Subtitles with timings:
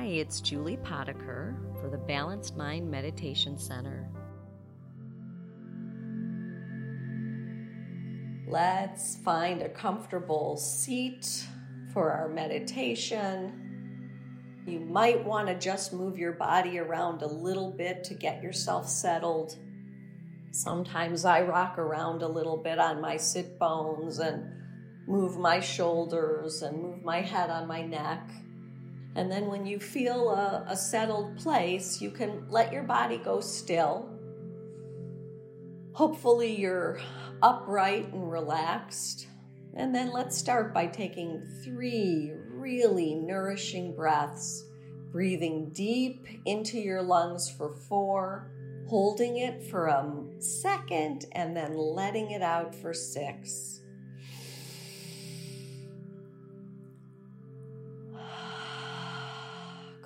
[0.00, 4.08] Hi, it's Julie Potiker for the Balanced Mind Meditation Center.
[8.48, 11.44] Let's find a comfortable seat
[11.92, 14.62] for our meditation.
[14.66, 18.88] You might want to just move your body around a little bit to get yourself
[18.88, 19.58] settled.
[20.50, 24.50] Sometimes I rock around a little bit on my sit bones and
[25.06, 28.30] move my shoulders and move my head on my neck.
[29.16, 33.40] And then when you feel a, a settled place, you can let your body go
[33.40, 34.08] still.
[35.92, 37.00] Hopefully, you're
[37.42, 39.26] upright and relaxed.
[39.74, 44.64] And then let's start by taking three really nourishing breaths,
[45.10, 48.50] breathing deep into your lungs for four,
[48.88, 53.79] holding it for a second, and then letting it out for six.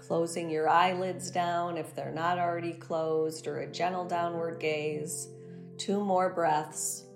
[0.06, 5.28] Closing your eyelids down if they're not already closed, or a gentle downward gaze.
[5.78, 7.06] Two more breaths.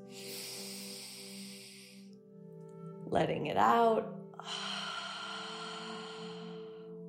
[3.05, 4.15] Letting it out.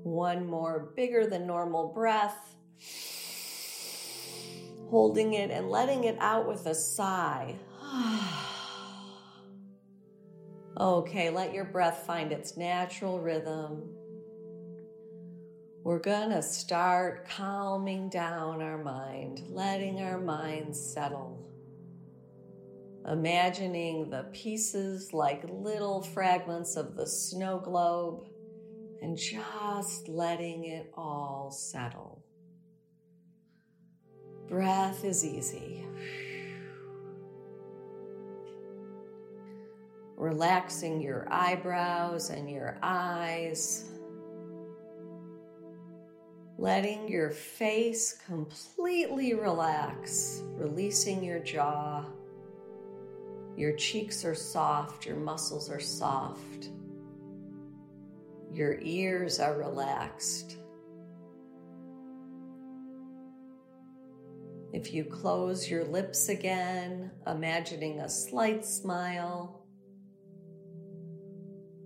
[0.03, 2.55] One more bigger than normal breath.
[4.89, 7.55] Holding it and letting it out with a sigh.
[10.77, 13.95] okay, let your breath find its natural rhythm.
[15.89, 21.43] We're going to start calming down our mind, letting our mind settle.
[23.07, 28.27] Imagining the pieces like little fragments of the snow globe
[29.01, 32.23] and just letting it all settle.
[34.47, 35.87] Breath is easy.
[40.17, 43.89] Relaxing your eyebrows and your eyes
[46.59, 52.03] letting your face completely relax, releasing your jaw.
[53.55, 56.69] Your cheeks are soft, your muscles are soft,
[58.51, 60.57] your ears are relaxed.
[64.73, 69.65] If you close your lips again, imagining a slight smile,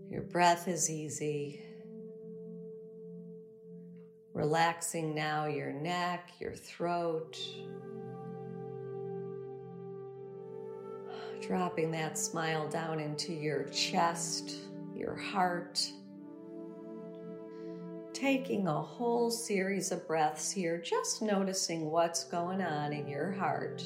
[0.09, 1.61] your breath is easy.
[4.33, 7.39] Relaxing now your neck, your throat.
[11.39, 14.55] Dropping that smile down into your chest,
[14.95, 15.87] your heart.
[18.13, 23.83] Taking a whole series of breaths here, just noticing what's going on in your heart.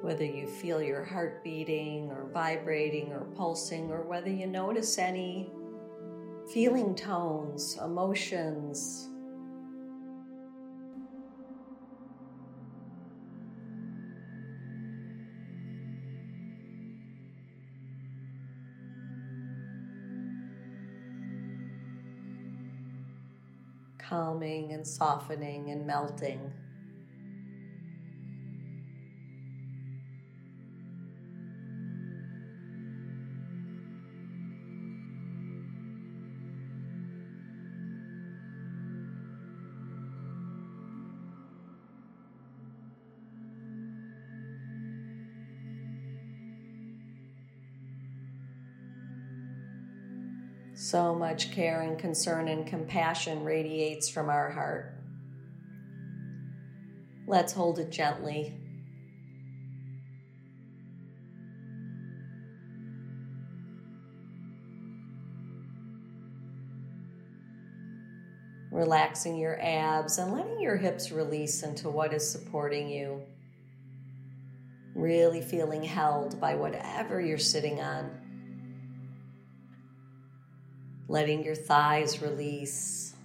[0.00, 5.52] Whether you feel your heart beating or vibrating or pulsing, or whether you notice any
[6.52, 9.06] feeling tones, emotions.
[23.98, 26.40] Calming and softening and melting.
[50.80, 54.94] So much care and concern and compassion radiates from our heart.
[57.26, 58.54] Let's hold it gently.
[68.72, 73.20] Relaxing your abs and letting your hips release into what is supporting you.
[74.94, 78.29] Really feeling held by whatever you're sitting on
[81.10, 83.16] letting your thighs release,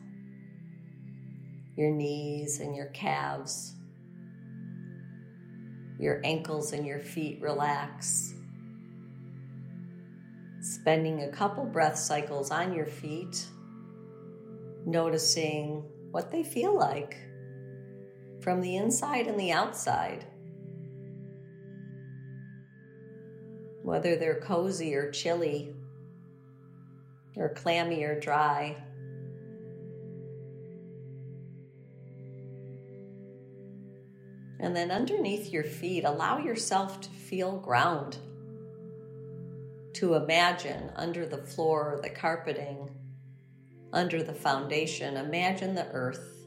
[1.78, 3.76] your knees and your calves,
[6.00, 8.34] your ankles and your feet relax.
[10.62, 13.46] Spending a couple breath cycles on your feet,
[14.88, 17.16] noticing what they feel like
[18.42, 20.26] from the inside and the outside.
[23.84, 25.76] Whether they're cozy or chilly,
[27.38, 28.76] or clammy or dry.
[34.60, 38.18] And then underneath your feet, allow yourself to feel ground,
[39.94, 42.90] to imagine under the floor the carpeting
[43.96, 46.46] under the foundation, imagine the earth.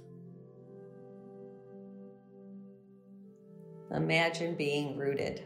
[3.90, 5.44] Imagine being rooted.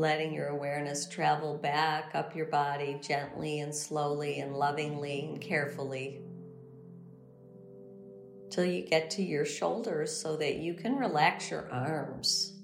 [0.00, 6.22] Letting your awareness travel back up your body gently and slowly and lovingly and carefully
[8.50, 12.56] till you get to your shoulders so that you can relax your arms.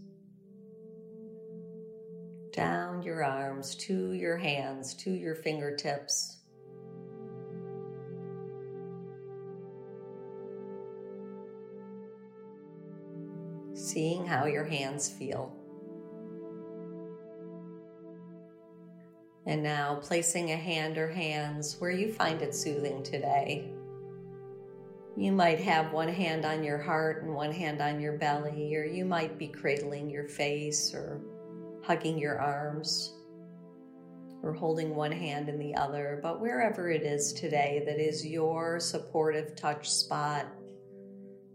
[2.52, 6.38] Down your arms to your hands, to your fingertips.
[13.74, 15.65] Seeing how your hands feel.
[19.46, 23.70] And now placing a hand or hands where you find it soothing today.
[25.16, 28.84] You might have one hand on your heart and one hand on your belly, or
[28.84, 31.22] you might be cradling your face or
[31.82, 33.14] hugging your arms
[34.42, 36.20] or holding one hand in the other.
[36.22, 40.46] But wherever it is today that is your supportive touch spot,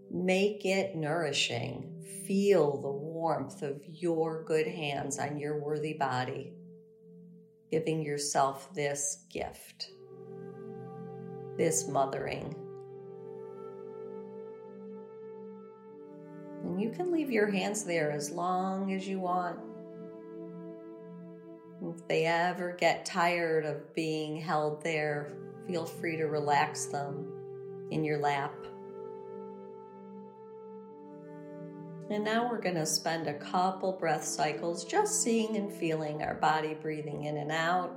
[0.09, 1.87] make it nourishing.
[2.25, 6.53] Feel the warmth of your good hands on your worthy body
[7.71, 9.91] giving yourself this gift,
[11.57, 12.53] this mothering.
[16.63, 19.57] And you can leave your hands there as long as you want.
[21.83, 25.33] If they ever get tired of being held there,
[25.65, 27.31] feel free to relax them
[27.89, 28.53] in your lap.
[32.11, 36.33] And now we're going to spend a couple breath cycles just seeing and feeling our
[36.33, 37.95] body breathing in and out.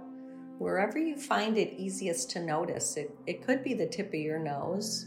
[0.58, 4.38] Wherever you find it easiest to notice, it, it could be the tip of your
[4.38, 5.04] nose.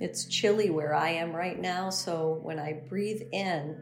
[0.00, 3.78] It's chilly where I am right now, so when I breathe in,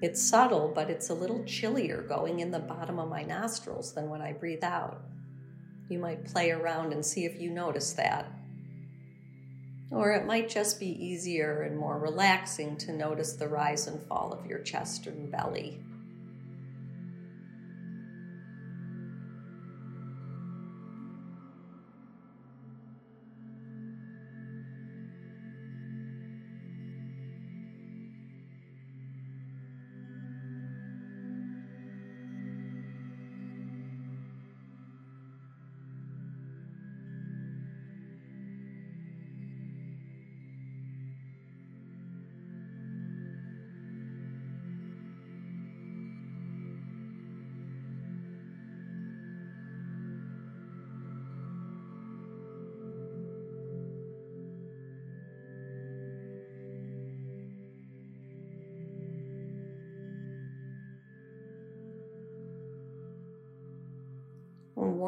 [0.00, 4.08] it's subtle, but it's a little chillier going in the bottom of my nostrils than
[4.08, 5.02] when I breathe out.
[5.90, 8.32] You might play around and see if you notice that.
[9.90, 14.32] Or it might just be easier and more relaxing to notice the rise and fall
[14.32, 15.80] of your chest and belly.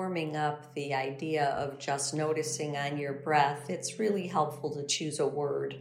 [0.02, 5.20] Warming up the idea of just noticing on your breath, it's really helpful to choose
[5.20, 5.78] a word.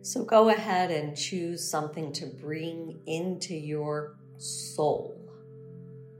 [0.00, 5.30] So go ahead and choose something to bring into your soul.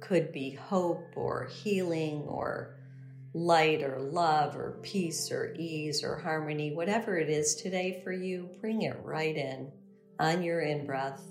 [0.03, 2.77] Could be hope or healing or
[3.33, 8.51] light or love or peace or ease or harmony, whatever it is today for you,
[8.61, 9.73] bring it right in
[10.21, 11.23] on your in breath.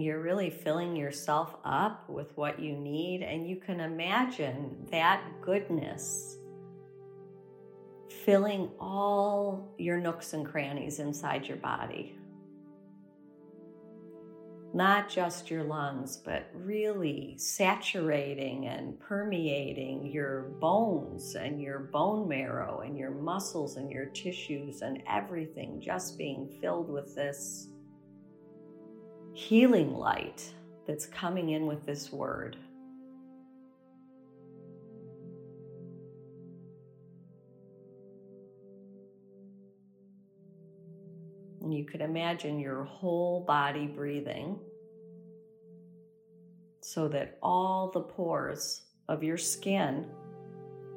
[0.00, 6.36] You're really filling yourself up with what you need, and you can imagine that goodness
[8.24, 12.14] filling all your nooks and crannies inside your body.
[14.74, 22.80] Not just your lungs, but really saturating and permeating your bones and your bone marrow
[22.80, 27.68] and your muscles and your tissues and everything, just being filled with this
[29.38, 30.42] healing light
[30.84, 32.56] that's coming in with this word.
[41.60, 44.58] And you could imagine your whole body breathing.
[46.80, 50.04] So that all the pores of your skin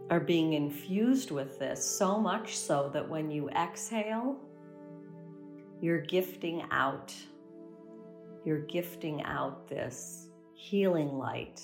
[0.10, 4.36] are being infused with this so much so that when you exhale,
[5.80, 7.14] you're gifting out.
[8.44, 11.62] You're gifting out this healing light.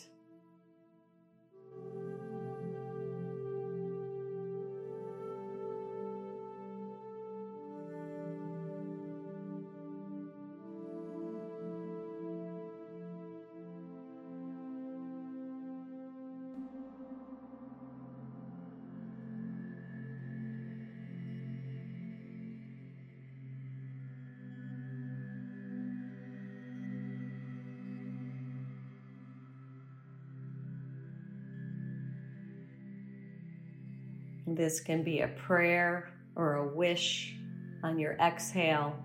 [34.49, 37.35] This can be a prayer or a wish
[37.83, 38.95] on your exhale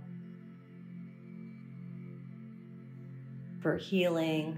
[3.60, 4.56] for healing,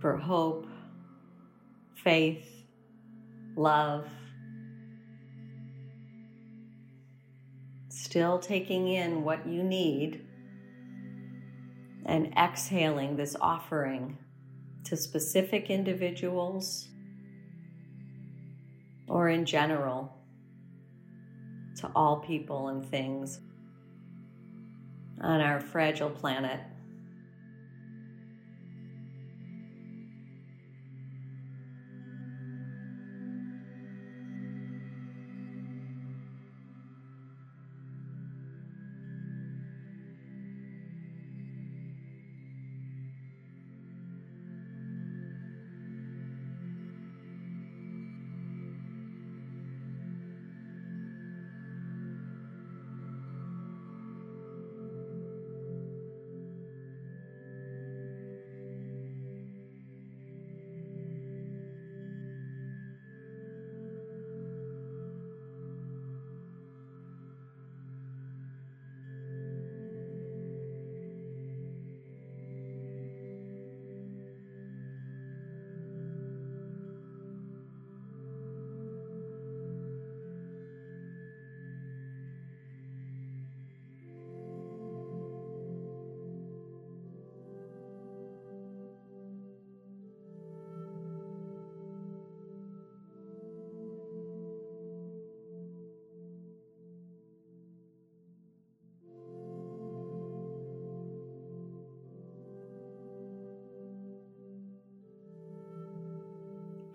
[0.00, 0.66] for hope,
[2.02, 2.48] faith,
[3.54, 4.08] love.
[7.88, 10.24] Still taking in what you need
[12.06, 14.18] and exhaling this offering
[14.82, 16.88] to specific individuals
[19.08, 20.12] or in general
[21.76, 23.40] to all people and things
[25.20, 26.60] on our fragile planet.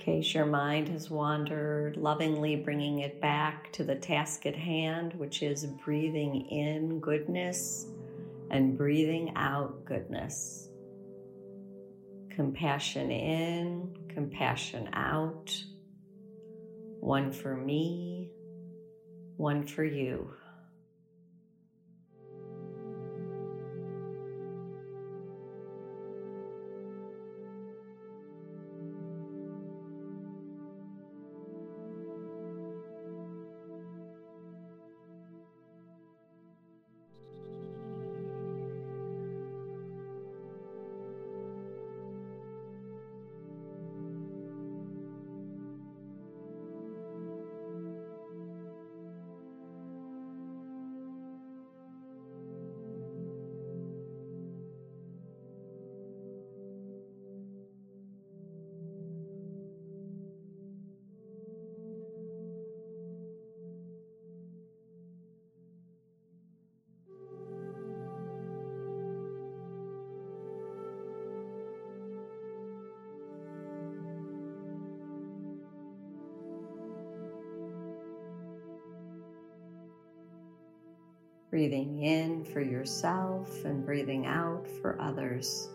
[0.03, 5.41] Case your mind has wandered, lovingly bringing it back to the task at hand, which
[5.41, 7.87] is breathing in goodness
[8.51, 10.67] and breathing out goodness.
[12.31, 15.55] Compassion in, compassion out.
[16.99, 18.31] One for me,
[19.37, 20.33] one for you.
[81.53, 85.69] Breathing in for yourself and breathing out for others.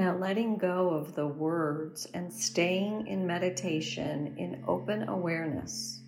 [0.00, 6.00] Now, letting go of the words and staying in meditation in open awareness.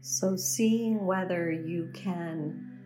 [0.00, 2.80] So, seeing whether you can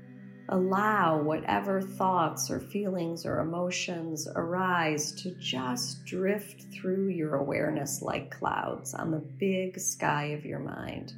[0.49, 8.33] allow whatever thoughts or feelings or emotions arise to just drift through your awareness like
[8.33, 11.13] clouds on the big sky of your mind.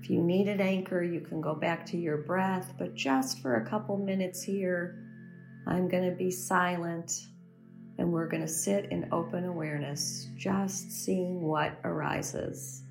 [0.00, 3.56] If you need an anchor, you can go back to your breath, but just for
[3.56, 5.00] a couple minutes here,
[5.66, 7.10] I'm going to be silent
[7.98, 12.83] and we're going to sit in open awareness, just seeing what arises.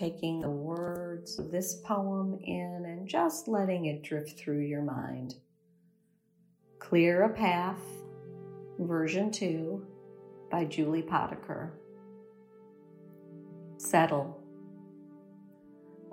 [0.00, 5.34] Taking the words of this poem in and just letting it drift through your mind.
[6.78, 7.82] Clear a Path,
[8.78, 9.86] version 2
[10.50, 11.72] by Julie Potiker.
[13.76, 14.42] Settle.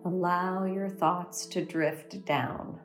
[0.04, 2.82] Allow your thoughts to drift down.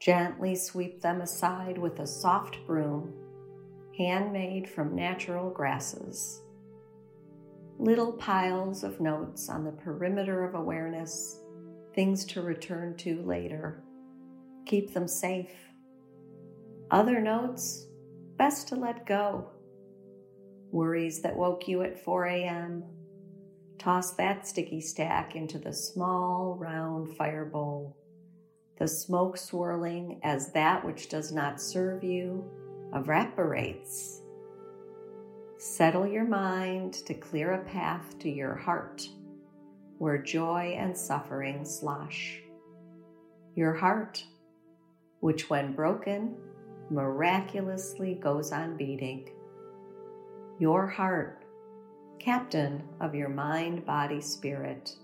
[0.00, 3.12] Gently sweep them aside with a soft broom,
[3.96, 6.42] handmade from natural grasses
[7.80, 11.40] little piles of notes on the perimeter of awareness,
[11.94, 13.82] things to return to later.
[14.66, 15.50] Keep them safe.
[16.90, 17.86] Other notes,
[18.36, 19.48] best to let go.
[20.70, 22.84] Worries that woke you at 4 a.m.,
[23.78, 27.96] toss that sticky stack into the small round fire bowl.
[28.78, 32.44] The smoke swirling as that which does not serve you
[32.94, 34.19] evaporates
[35.60, 39.06] Settle your mind to clear a path to your heart
[39.98, 42.40] where joy and suffering slosh.
[43.54, 44.24] Your heart,
[45.20, 46.34] which when broken,
[46.88, 49.28] miraculously goes on beating.
[50.58, 51.44] Your heart,
[52.18, 54.96] captain of your mind, body, spirit.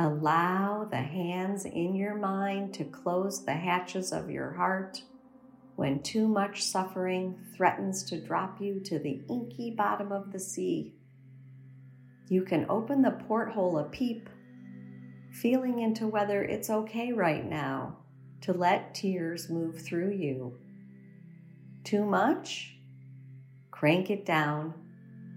[0.00, 5.00] Allow the hands in your mind to close the hatches of your heart
[5.76, 10.94] when too much suffering threatens to drop you to the inky bottom of the sea.
[12.28, 14.28] You can open the porthole a peep,
[15.30, 17.98] feeling into whether it's okay right now
[18.40, 20.58] to let tears move through you.
[21.84, 22.74] Too much?
[23.70, 24.72] Crank it down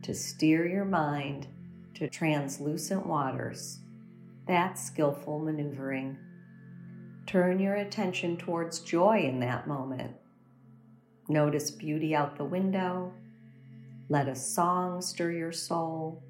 [0.04, 1.48] to steer your mind
[1.96, 3.80] to translucent waters.
[4.48, 6.18] That's skillful maneuvering.
[7.28, 10.16] Turn your attention towards joy in that moment
[11.32, 13.14] Notice beauty out the window.
[14.10, 16.24] Let a song stir your soul.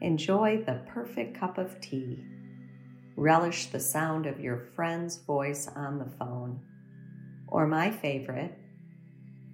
[0.00, 2.24] Enjoy the perfect cup of tea.
[3.16, 6.60] Relish the sound of your friend's voice on the phone.
[7.48, 8.56] Or my favorite,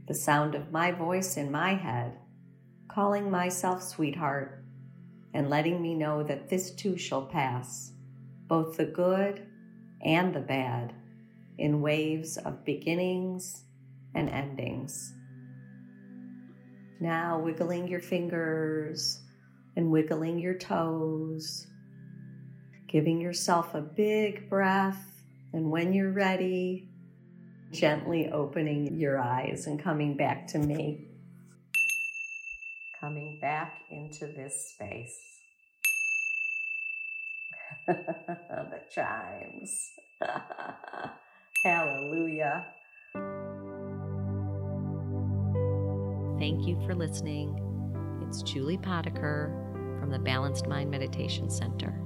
[0.07, 2.19] the sound of my voice in my head,
[2.89, 4.63] calling myself sweetheart
[5.33, 7.93] and letting me know that this too shall pass,
[8.47, 9.47] both the good
[10.03, 10.93] and the bad,
[11.57, 13.65] in waves of beginnings
[14.15, 15.15] and endings.
[17.01, 19.21] Now, wiggling your fingers
[19.77, 21.67] and wiggling your toes,
[22.89, 26.89] giving yourself a big breath, and when you're ready,
[27.71, 31.07] gently opening your eyes and coming back to me.
[33.01, 35.39] Coming back into this space.
[37.87, 39.93] the chimes.
[41.65, 42.67] Hallelujah.
[46.39, 47.59] Thank you for listening.
[48.23, 49.53] It's Julie Potiker
[49.99, 52.01] from the Balanced Mind Meditation Center.